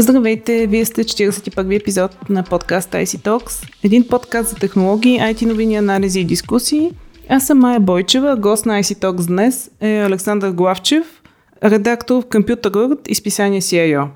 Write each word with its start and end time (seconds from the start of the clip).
Здравейте, 0.00 0.66
вие 0.66 0.84
сте 0.84 1.04
41-ви 1.04 1.76
епизод 1.76 2.28
на 2.28 2.42
подкаст 2.42 2.90
IC 2.90 3.04
Talks, 3.04 3.68
един 3.82 4.08
подкаст 4.08 4.50
за 4.50 4.56
технологии, 4.56 5.18
IT 5.18 5.46
новини, 5.46 5.76
анализи 5.76 6.20
и 6.20 6.24
дискусии. 6.24 6.90
Аз 7.28 7.46
съм 7.46 7.58
Майя 7.58 7.80
Бойчева, 7.80 8.36
гост 8.36 8.66
на 8.66 8.82
IC 8.82 9.04
Talks 9.04 9.26
днес 9.26 9.70
е 9.80 9.98
Александър 9.98 10.50
Главчев, 10.50 11.22
редактор 11.64 12.22
в 12.22 12.26
Computer 12.26 12.70
World 12.70 13.08
и 13.08 13.14
списание 13.14 13.60
CIO. 13.60 14.06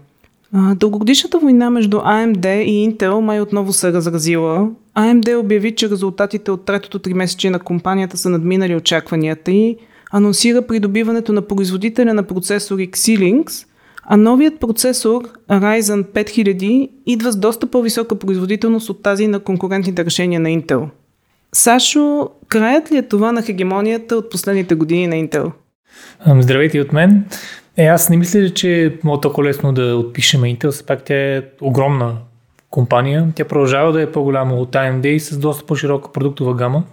Дългогодишната 0.74 1.38
война 1.38 1.70
между 1.70 1.96
AMD 1.96 2.62
и 2.62 2.90
Intel 2.90 3.20
май 3.20 3.40
отново 3.40 3.72
се 3.72 3.92
разразила. 3.92 4.68
AMD 4.96 5.38
обяви, 5.38 5.74
че 5.74 5.90
резултатите 5.90 6.50
от 6.50 6.64
третото 6.64 6.98
три 6.98 7.14
месече 7.14 7.50
на 7.50 7.58
компанията 7.58 8.16
са 8.16 8.28
надминали 8.28 8.76
очакванията 8.76 9.50
и 9.52 9.76
анонсира 10.12 10.62
придобиването 10.62 11.32
на 11.32 11.42
производителя 11.42 12.14
на 12.14 12.22
процесори 12.22 12.90
Xilinx– 12.90 13.66
а 14.06 14.16
новият 14.16 14.60
процесор 14.60 15.22
Ryzen 15.50 16.04
5000 16.04 16.90
идва 17.06 17.32
с 17.32 17.36
доста 17.36 17.66
по-висока 17.66 18.18
производителност 18.18 18.90
от 18.90 19.02
тази 19.02 19.26
на 19.26 19.40
конкурентните 19.40 20.04
решения 20.04 20.40
на 20.40 20.48
Intel. 20.48 20.88
Сашо, 21.52 22.28
краят 22.48 22.92
ли 22.92 22.96
е 22.96 23.02
това 23.02 23.32
на 23.32 23.42
хегемонията 23.42 24.16
от 24.16 24.30
последните 24.30 24.74
години 24.74 25.06
на 25.06 25.14
Intel? 25.14 25.50
Здравейте 26.26 26.80
от 26.80 26.92
мен. 26.92 27.24
Е, 27.76 27.86
аз 27.86 28.10
не 28.10 28.16
мисля, 28.16 28.50
че 28.50 28.84
е 28.84 28.92
много 29.04 29.20
толкова 29.20 29.48
лесно 29.48 29.72
да 29.72 29.96
отпишем 29.96 30.40
Intel. 30.40 30.70
Все 30.70 30.86
пак 30.86 31.04
тя 31.04 31.14
е 31.14 31.42
огромна 31.60 32.16
компания. 32.70 33.28
Тя 33.34 33.44
продължава 33.44 33.92
да 33.92 34.02
е 34.02 34.12
по-голяма 34.12 34.54
от 34.54 34.72
AMD 34.72 35.06
и 35.06 35.20
с 35.20 35.38
доста 35.38 35.66
по-широка 35.66 36.12
продуктова 36.12 36.54
гама. 36.54 36.84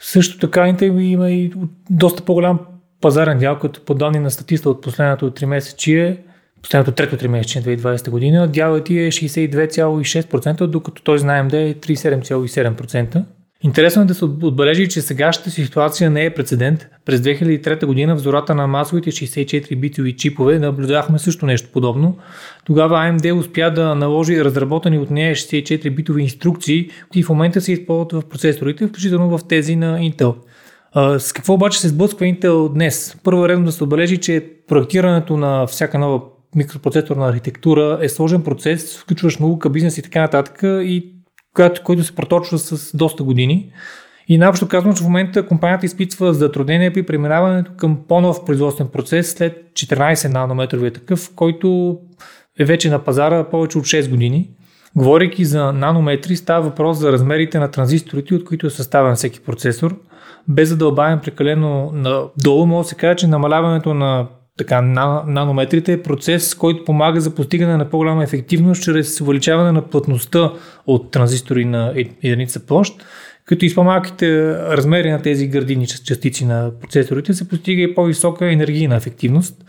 Също 0.00 0.38
така 0.38 0.60
Intel 0.60 1.00
има 1.00 1.30
и 1.30 1.52
доста 1.90 2.22
по-голям 2.22 2.58
пазарен 3.02 3.38
дял, 3.38 3.58
като 3.58 3.80
по 3.80 3.94
данни 3.94 4.18
на 4.18 4.30
статиста 4.30 4.70
от 4.70 4.82
последното 4.82 5.30
3 5.30 5.44
месечие, 5.44 6.16
последното 6.62 6.92
трето 6.92 7.16
3 7.16 7.26
месече 7.26 7.62
2020 7.62 8.10
година, 8.10 8.48
дялът 8.48 8.84
ти 8.84 8.98
е 8.98 9.10
62,6%, 9.10 10.66
докато 10.66 11.02
той 11.02 11.18
знаем 11.18 11.48
да 11.48 11.60
е 11.60 11.74
37,7%. 11.74 13.24
Интересно 13.64 14.02
е 14.02 14.04
да 14.04 14.14
се 14.14 14.24
отбележи, 14.24 14.88
че 14.88 15.00
сегашната 15.00 15.50
ситуация 15.50 16.10
не 16.10 16.24
е 16.24 16.34
прецедент. 16.34 16.86
През 17.04 17.20
2003 17.20 17.86
година 17.86 18.16
в 18.16 18.18
зората 18.18 18.54
на 18.54 18.66
масовите 18.66 19.10
64 19.10 19.76
битови 19.76 20.16
чипове 20.16 20.58
наблюдахме 20.58 21.18
също 21.18 21.46
нещо 21.46 21.68
подобно. 21.72 22.18
Тогава 22.64 22.96
AMD 22.96 23.38
успя 23.38 23.70
да 23.70 23.94
наложи 23.94 24.44
разработени 24.44 24.98
от 24.98 25.10
нея 25.10 25.34
64 25.34 25.90
битови 25.90 26.22
инструкции, 26.22 26.90
които 27.12 27.26
в 27.26 27.30
момента 27.30 27.60
се 27.60 27.72
използват 27.72 28.12
в 28.12 28.28
процесорите, 28.28 28.86
включително 28.86 29.38
в 29.38 29.48
тези 29.48 29.76
на 29.76 29.98
Intel. 29.98 30.34
С 30.96 31.32
какво 31.32 31.54
обаче 31.54 31.80
се 31.80 31.88
сблъсква 31.88 32.26
Intel 32.26 32.72
днес? 32.72 33.16
Първо 33.22 33.44
е 33.44 33.48
редно 33.48 33.64
да 33.64 33.72
се 33.72 33.84
отбележи, 33.84 34.18
че 34.18 34.46
проектирането 34.68 35.36
на 35.36 35.66
всяка 35.66 35.98
нова 35.98 36.20
микропроцесорна 36.56 37.28
архитектура 37.28 37.98
е 38.02 38.08
сложен 38.08 38.42
процес, 38.42 38.98
включващ 38.98 39.40
наука, 39.40 39.70
бизнес 39.70 39.98
и 39.98 40.02
така 40.02 40.20
нататък, 40.20 40.60
и 40.62 41.14
който, 41.54 41.82
който 41.84 42.04
се 42.04 42.14
проточва 42.14 42.58
с 42.58 42.96
доста 42.96 43.22
години. 43.22 43.72
И 44.28 44.38
наобщо 44.38 44.68
казвам, 44.68 44.94
че 44.94 45.02
в 45.02 45.06
момента 45.06 45.46
компанията 45.46 45.86
изпитва 45.86 46.34
затруднение 46.34 46.92
при 46.92 47.06
преминаването 47.06 47.72
към 47.76 47.98
по-нов 48.08 48.44
производствен 48.44 48.88
процес 48.88 49.32
след 49.32 49.56
14 49.72 50.28
нанометровия 50.28 50.92
такъв, 50.92 51.30
който 51.34 51.98
е 52.58 52.64
вече 52.64 52.90
на 52.90 53.04
пазара 53.04 53.50
повече 53.50 53.78
от 53.78 53.84
6 53.84 54.10
години. 54.10 54.50
Говорейки 54.96 55.44
за 55.44 55.72
нанометри, 55.72 56.36
става 56.36 56.62
въпрос 56.68 56.98
за 56.98 57.12
размерите 57.12 57.58
на 57.58 57.70
транзисторите, 57.70 58.34
от 58.34 58.44
които 58.44 58.66
е 58.66 58.70
съставен 58.70 59.14
всеки 59.14 59.40
процесор– 59.40 59.96
без 60.48 60.68
да 60.68 60.76
дълбавим 60.76 61.20
прекалено 61.20 61.90
надолу, 61.94 62.66
може 62.66 62.84
да 62.84 62.88
се 62.88 62.94
каже, 62.94 63.16
че 63.16 63.26
намаляването 63.26 63.94
на 63.94 64.26
така, 64.58 64.82
нанометрите 65.26 65.92
е 65.92 66.02
процес, 66.02 66.54
който 66.54 66.84
помага 66.84 67.20
за 67.20 67.34
постигане 67.34 67.76
на 67.76 67.90
по-голяма 67.90 68.24
ефективност 68.24 68.82
чрез 68.82 69.20
увеличаване 69.20 69.72
на 69.72 69.82
плътността 69.82 70.52
от 70.86 71.10
транзистори 71.10 71.64
на 71.64 71.92
единица 72.22 72.66
площ, 72.66 73.04
като 73.44 73.64
и 73.64 73.70
с 73.70 73.74
по-малките 73.74 74.54
размери 74.54 75.10
на 75.10 75.22
тези 75.22 75.46
градини 75.46 75.86
частици 75.86 76.44
на 76.44 76.70
процесорите 76.80 77.34
се 77.34 77.48
постига 77.48 77.82
и 77.82 77.94
по-висока 77.94 78.52
енергийна 78.52 78.96
ефективност. 78.96 79.64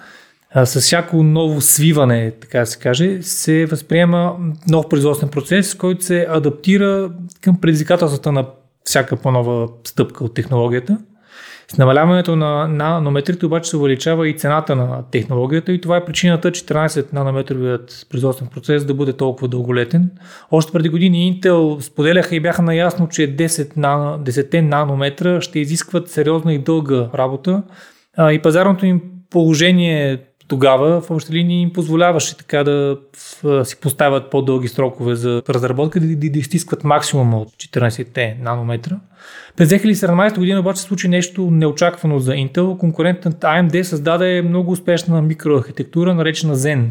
А, 0.55 0.65
с 0.65 0.79
всяко 0.79 1.23
ново 1.23 1.61
свиване, 1.61 2.31
така 2.41 2.59
да 2.59 2.65
се 2.65 2.79
каже, 2.79 3.21
се 3.21 3.65
възприема 3.65 4.35
нов 4.69 4.89
производствен 4.89 5.29
процес, 5.29 5.75
който 5.75 6.05
се 6.05 6.27
адаптира 6.29 7.11
към 7.41 7.61
предизвикателствата 7.61 8.31
на 8.31 8.45
всяка 8.83 9.15
по-нова 9.15 9.67
стъпка 9.83 10.23
от 10.23 10.33
технологията. 10.33 10.97
С 11.67 11.77
намаляването 11.77 12.35
на 12.35 12.67
нанометрите 12.67 13.45
обаче 13.45 13.69
се 13.69 13.77
увеличава 13.77 14.29
и 14.29 14.37
цената 14.37 14.75
на 14.75 15.03
технологията 15.11 15.71
и 15.71 15.81
това 15.81 15.97
е 15.97 16.05
причината 16.05 16.51
14 16.51 17.13
нанометровият 17.13 18.07
производствен 18.09 18.49
процес 18.49 18.85
да 18.85 18.93
бъде 18.93 19.13
толкова 19.13 19.47
дълголетен. 19.47 20.11
Още 20.51 20.71
преди 20.71 20.89
години 20.89 21.39
Intel 21.41 21.79
споделяха 21.79 22.35
и 22.35 22.39
бяха 22.39 22.61
наясно, 22.61 23.09
че 23.09 23.35
10, 23.35 23.77
нано, 23.77 24.19
10 24.23 24.61
нанометра 24.61 25.41
ще 25.41 25.59
изискват 25.59 26.09
сериозна 26.09 26.53
и 26.53 26.59
дълга 26.59 27.09
работа 27.13 27.63
и 28.19 28.39
пазарното 28.43 28.85
им 28.85 29.01
положение 29.29 30.17
тогава 30.47 31.01
в 31.01 31.11
общи 31.11 31.33
линии 31.33 31.61
им 31.61 31.73
позволяваше 31.73 32.37
така 32.37 32.63
да 32.63 32.97
си 33.63 33.75
поставят 33.81 34.29
по-дълги 34.29 34.67
срокове 34.67 35.15
за 35.15 35.41
разработка, 35.49 35.99
да, 35.99 36.07
да, 36.07 36.29
да 36.29 36.39
изтискват 36.39 36.83
максимума 36.83 37.37
от 37.37 37.49
14 37.49 38.41
нанометра. 38.41 38.99
През 39.57 39.69
2017 39.69 40.37
година 40.37 40.59
обаче 40.59 40.81
се 40.81 40.87
случи 40.87 41.07
нещо 41.07 41.51
неочаквано 41.51 42.19
за 42.19 42.31
Intel. 42.31 42.77
Конкурентът 42.77 43.41
AMD 43.41 43.81
създаде 43.81 44.41
много 44.41 44.71
успешна 44.71 45.21
микроархитектура, 45.21 46.13
наречена 46.13 46.55
Zen. 46.55 46.85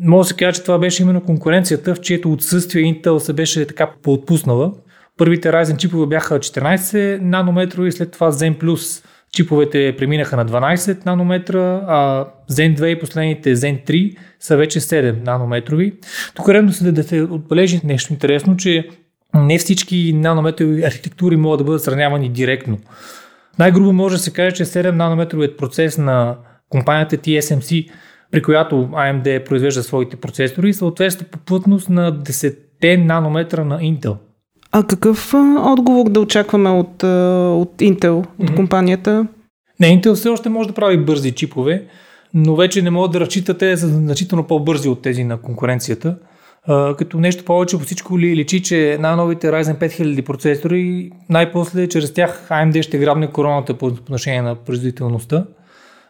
Може 0.00 0.26
да 0.26 0.28
се 0.28 0.36
каже, 0.36 0.56
че 0.56 0.62
това 0.62 0.78
беше 0.78 1.02
именно 1.02 1.20
конкуренцията, 1.20 1.94
в 1.94 2.00
чието 2.00 2.32
отсъствие 2.32 2.82
Intel 2.82 3.18
се 3.18 3.32
беше 3.32 3.66
така 3.66 3.90
поотпуснала. 4.02 4.72
Първите 5.16 5.48
Ryzen 5.52 5.76
чипове 5.76 6.06
бяха 6.06 6.38
14 6.38 7.20
нанометрови, 7.20 7.92
след 7.92 8.10
това 8.10 8.32
Zen 8.32 8.58
Plus 8.58 9.04
Чиповете 9.36 9.96
преминаха 9.98 10.36
на 10.36 10.46
12 10.46 11.06
нанометра, 11.06 11.82
а 11.86 12.26
Zen 12.50 12.76
2 12.76 12.86
и 12.86 12.98
последните 12.98 13.56
Zen 13.56 13.86
3 13.86 14.16
са 14.40 14.56
вече 14.56 14.80
7 14.80 15.26
нанометрови. 15.26 15.92
Тук 16.34 16.48
редно 16.48 16.72
се 16.72 16.92
да 16.92 17.02
се 17.02 17.22
отбележи 17.22 17.80
нещо 17.84 18.12
интересно, 18.12 18.56
че 18.56 18.88
не 19.34 19.58
всички 19.58 20.12
нанометрови 20.12 20.84
архитектури 20.84 21.36
могат 21.36 21.58
да 21.58 21.64
бъдат 21.64 21.82
сравнявани 21.82 22.28
директно. 22.28 22.78
Най-грубо 23.58 23.92
може 23.92 24.16
да 24.16 24.22
се 24.22 24.32
каже, 24.32 24.56
че 24.56 24.64
7 24.64 24.90
нанометровият 24.90 25.58
процес 25.58 25.98
на 25.98 26.36
компанията 26.68 27.16
TSMC, 27.16 27.90
при 28.30 28.42
която 28.42 28.74
AMD 28.76 29.44
произвежда 29.44 29.82
своите 29.82 30.16
процесори, 30.16 30.72
съответства 30.72 31.26
по 31.30 31.38
плътност 31.38 31.88
на 31.88 32.12
10 32.12 33.04
нанометра 33.04 33.64
на 33.64 33.80
Intel. 33.80 34.16
А 34.76 34.82
какъв 34.82 35.34
а, 35.34 35.72
отговор 35.72 36.10
да 36.10 36.20
очакваме 36.20 36.70
от, 36.70 37.04
а, 37.04 37.06
от 37.54 37.72
Intel, 37.78 38.10
от 38.10 38.26
mm-hmm. 38.26 38.56
компанията? 38.56 39.26
Не, 39.80 39.86
Intel 39.86 40.14
все 40.14 40.28
още 40.28 40.48
може 40.48 40.68
да 40.68 40.74
прави 40.74 40.98
бързи 40.98 41.32
чипове, 41.32 41.84
но 42.34 42.56
вече 42.56 42.82
не 42.82 42.90
могат 42.90 43.12
да 43.12 43.20
разчитате 43.20 43.76
за 43.76 43.88
значително 43.88 44.44
по-бързи 44.44 44.88
от 44.88 45.02
тези 45.02 45.24
на 45.24 45.36
конкуренцията. 45.40 46.16
Като 46.98 47.18
нещо 47.18 47.44
повече 47.44 47.78
по 47.78 47.84
всичко 47.84 48.18
ли 48.18 48.36
личи, 48.36 48.62
че 48.62 48.98
най-новите 49.00 49.46
Ryzen 49.46 49.78
5000 49.78 50.24
процесори 50.24 51.10
най-после 51.28 51.88
чрез 51.88 52.14
тях 52.14 52.46
AMD 52.50 52.82
ще 52.82 52.98
грабне 52.98 53.32
короната 53.32 53.74
по 53.74 53.86
отношение 53.86 54.42
на 54.42 54.54
производителността. 54.54 55.44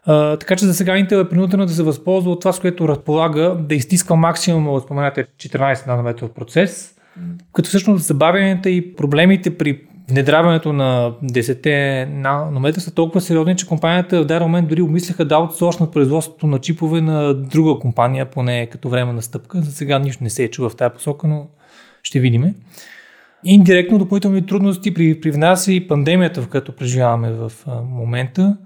Uh, 0.09 0.41
така 0.41 0.56
че 0.56 0.66
за 0.66 0.75
сега 0.75 0.93
Intel 0.93 1.25
е 1.25 1.28
принудена 1.28 1.66
да 1.66 1.72
се 1.72 1.82
възползва 1.82 2.31
от 2.31 2.41
това, 2.41 2.53
с 2.53 2.60
което 2.60 2.88
разполага, 2.88 3.56
да 3.69 3.75
изтисква 3.75 4.16
максимума 4.16 4.72
от 4.72 4.82
споменатия 4.82 5.26
14 5.38 5.87
нанометров 5.87 6.31
процес, 6.31 6.96
като 7.53 7.69
всъщност 7.69 8.06
забавянията 8.06 8.71
и 8.71 8.94
проблемите 8.94 9.59
при 9.59 9.81
внедряването 10.10 10.72
на 10.72 11.12
10 11.25 12.06
нанометра 12.50 12.81
са 12.81 12.94
толкова 12.94 13.20
сериозни, 13.20 13.56
че 13.56 13.67
компанията 13.67 14.23
в 14.23 14.26
даден 14.26 14.43
момент 14.43 14.69
дори 14.69 14.82
умисляха 14.82 15.25
да 15.25 15.35
аутсорснат 15.35 15.93
производството 15.93 16.46
на 16.46 16.58
чипове 16.58 17.00
на 17.00 17.35
друга 17.35 17.81
компания, 17.81 18.31
поне 18.31 18.67
като 18.67 18.88
време 18.88 19.12
на 19.12 19.23
стъпка. 19.23 19.62
За 19.62 19.73
сега 19.73 19.99
нищо 19.99 20.25
не 20.25 20.31
се 20.31 20.44
е 20.44 20.50
чува 20.50 20.69
в 20.69 20.76
тази 20.76 20.94
посока, 20.94 21.29
но 21.29 21.46
ще 22.02 22.20
видим. 22.20 22.55
Индиректно 23.44 23.99
допълнителни 23.99 24.46
трудности 24.46 24.94
при, 24.94 25.20
при 25.20 25.31
внася 25.31 25.73
и 25.73 25.88
пандемията, 25.88 26.43
в 26.43 26.49
която 26.49 26.73
преживяваме 26.73 27.31
в 27.32 27.52
момента. 27.85 28.56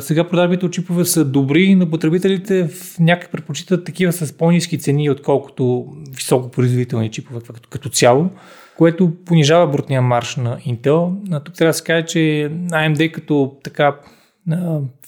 Сега 0.00 0.28
продажбите 0.28 0.66
от 0.66 0.72
чипове 0.72 1.04
са 1.04 1.24
добри, 1.24 1.74
но 1.74 1.90
потребителите 1.90 2.68
в 2.68 2.98
някак 2.98 3.30
предпочитат 3.32 3.84
такива 3.84 4.12
с 4.12 4.36
по-низки 4.36 4.78
цени, 4.78 5.10
отколкото 5.10 5.86
високопроизводителни 6.16 7.10
чипове 7.10 7.40
като, 7.46 7.68
като 7.68 7.88
цяло, 7.88 8.30
което 8.78 9.12
понижава 9.24 9.66
брутния 9.66 10.02
марш 10.02 10.36
на 10.36 10.58
Intel. 10.58 11.16
А 11.32 11.40
тук 11.40 11.54
трябва 11.54 11.70
да 11.70 11.74
се 11.74 11.84
каже, 11.84 12.06
че 12.06 12.50
AMD 12.70 13.10
като 13.10 13.56
така 13.64 13.96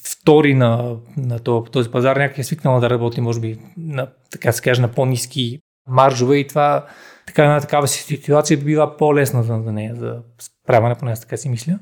втори 0.04 0.54
на, 0.54 0.96
на 1.16 1.38
този 1.72 1.90
пазар 1.90 2.16
някак 2.16 2.38
е 2.38 2.44
свикнала 2.44 2.80
да 2.80 2.90
работи, 2.90 3.20
може 3.20 3.40
би, 3.40 3.58
на, 3.76 4.06
така 4.30 4.52
се 4.52 4.62
каже, 4.62 4.80
на 4.80 4.88
по-низки 4.88 5.60
маржове 5.88 6.36
и 6.36 6.46
това 6.46 6.86
така 7.26 7.44
една 7.44 7.60
такава 7.60 7.88
ситуация 7.88 8.56
би 8.56 8.64
била 8.64 8.96
по-лесна 8.96 9.42
за 9.42 9.72
нея 9.72 9.94
за 9.94 10.16
справяне, 10.38 10.94
поне 10.94 11.14
така 11.14 11.36
си 11.36 11.48
мисля. 11.48 11.78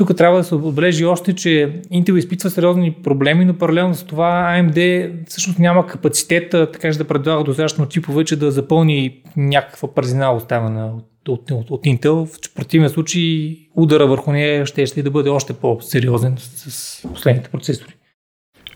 Тук 0.00 0.16
трябва 0.16 0.38
да 0.38 0.44
се 0.44 0.54
отбележи 0.54 1.04
още, 1.04 1.34
че 1.34 1.80
Intel 1.92 2.16
изпитва 2.16 2.50
сериозни 2.50 2.92
проблеми, 2.92 3.44
но 3.44 3.54
паралелно 3.54 3.94
с 3.94 4.04
това 4.04 4.56
AMD 4.56 5.10
всъщност 5.28 5.58
няма 5.58 5.86
капацитета, 5.86 6.70
така 6.72 6.88
да 6.88 7.04
предлага 7.04 7.44
достатъчно 7.44 7.88
чипове, 7.88 8.24
че 8.24 8.36
да 8.36 8.50
запълни 8.50 9.22
някаква 9.36 9.94
празнина 9.94 10.32
оставена 10.32 10.86
от, 10.86 11.28
от, 11.28 11.50
от, 11.50 11.70
от 11.70 11.84
Intel. 11.84 12.26
В 12.26 12.54
противен 12.54 12.88
случай 12.88 13.56
удара 13.76 14.06
върху 14.06 14.32
нея 14.32 14.66
ще, 14.66 14.86
ще 14.86 15.02
да 15.02 15.10
бъде 15.10 15.30
още 15.30 15.52
по-сериозен 15.52 16.34
с, 16.38 16.70
с 16.70 17.02
последните 17.14 17.50
процесори. 17.50 17.94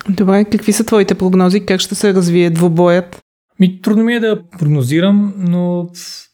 Добре, 0.09 0.44
какви 0.44 0.73
са 0.73 0.85
твоите 0.85 1.15
прогнози? 1.15 1.67
Как 1.67 1.81
ще 1.81 1.94
се 1.94 2.15
развие 2.15 2.50
двубоят? 2.50 3.23
Ми, 3.61 3.82
трудно 3.82 4.05
ми 4.05 4.15
е 4.15 4.21
да 4.21 4.43
прогнозирам, 4.59 5.35
но 5.37 5.88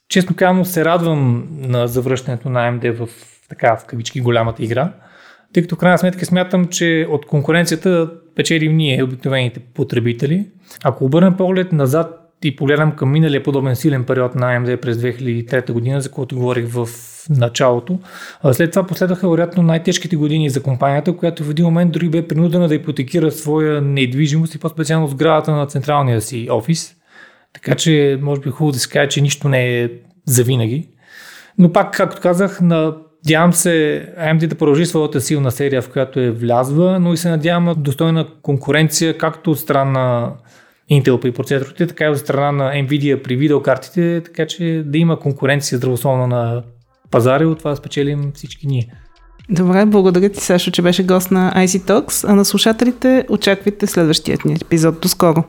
честно 0.08 0.36
казано 0.36 0.64
се 0.64 0.84
радвам 0.84 1.48
на 1.50 1.88
завръщането 1.88 2.48
на 2.48 2.60
AMD 2.60 2.90
в 2.90 3.08
така 3.50 3.76
в 3.76 3.86
кавички 3.86 4.20
голямата 4.20 4.64
игра, 4.64 4.92
тъй 5.52 5.62
като 5.62 5.76
в 5.76 5.78
крайна 5.78 5.98
сметка 5.98 6.26
смятам, 6.26 6.68
че 6.68 7.06
от 7.10 7.26
конкуренцията 7.26 8.10
печелим 8.36 8.76
ние, 8.76 9.04
обикновените 9.04 9.60
потребители. 9.60 10.46
Ако 10.84 11.04
обърнем 11.04 11.36
поглед 11.36 11.72
назад 11.72 12.16
и 12.44 12.56
погледам 12.56 12.92
към 12.92 13.12
миналия 13.12 13.42
подобен 13.42 13.76
силен 13.76 14.04
период 14.04 14.34
на 14.34 14.46
AMD 14.46 14.76
през 14.76 14.96
2003 14.96 15.72
година, 15.72 16.00
за 16.00 16.10
който 16.10 16.36
говорих 16.36 16.66
в 16.68 16.88
началото. 17.30 17.98
След 18.52 18.70
това 18.70 18.86
последваха 18.86 19.30
вероятно 19.30 19.62
най-тежките 19.62 20.16
години 20.16 20.50
за 20.50 20.62
компанията, 20.62 21.16
която 21.16 21.44
в 21.44 21.50
един 21.50 21.64
момент 21.64 21.92
дори 21.92 22.08
бе 22.08 22.28
принудена 22.28 22.68
да 22.68 22.74
ипотекира 22.74 23.30
своя 23.30 23.80
недвижимост 23.80 24.54
и 24.54 24.58
по-специално 24.58 25.08
сградата 25.08 25.52
на 25.52 25.66
централния 25.66 26.20
си 26.20 26.48
офис. 26.50 26.94
Така 27.52 27.74
че 27.74 28.18
може 28.22 28.40
би 28.40 28.50
хубаво 28.50 28.72
да 28.72 28.78
се 28.78 28.88
каже, 28.88 29.08
че 29.08 29.20
нищо 29.20 29.48
не 29.48 29.80
е 29.80 29.90
завинаги. 30.26 30.88
Но 31.58 31.72
пак, 31.72 31.92
както 31.92 32.20
казах, 32.20 32.60
на 32.60 32.96
Надявам 33.24 33.52
се 33.52 34.06
AMD 34.18 34.46
да 34.46 34.54
продължи 34.54 34.86
своята 34.86 35.20
силна 35.20 35.50
серия, 35.50 35.82
в 35.82 35.88
която 35.92 36.20
е 36.20 36.30
влязва, 36.30 37.00
но 37.00 37.12
и 37.12 37.16
се 37.16 37.30
надявам 37.30 37.64
на 37.64 37.74
достойна 37.74 38.26
конкуренция, 38.42 39.18
както 39.18 39.50
от 39.50 39.58
страна 39.58 39.90
на 39.90 40.32
Intel 40.90 41.20
при 41.20 41.32
процесорите, 41.32 41.86
така 41.86 42.04
и 42.04 42.08
от 42.08 42.18
страна 42.18 42.52
на 42.52 42.72
Nvidia 42.72 43.22
при 43.22 43.36
видеокартите, 43.36 44.22
така 44.24 44.46
че 44.46 44.82
да 44.86 44.98
има 44.98 45.18
конкуренция 45.18 45.78
здравословна 45.78 46.26
на 46.26 46.62
пазара 47.10 47.44
и 47.44 47.46
от 47.46 47.58
това 47.58 47.76
спечелим 47.76 48.32
всички 48.34 48.66
ние. 48.66 48.92
Добре, 49.50 49.86
благодаря 49.86 50.28
ти, 50.28 50.40
Сашо, 50.40 50.70
че 50.70 50.82
беше 50.82 51.02
гост 51.02 51.30
на 51.30 51.52
IC 51.56 51.78
Talks, 51.78 52.30
а 52.30 52.34
на 52.34 52.44
слушателите 52.44 53.26
очаквайте 53.28 53.86
следващия 53.86 54.38
ни 54.44 54.56
епизод. 54.62 55.00
До 55.00 55.08
скоро! 55.08 55.44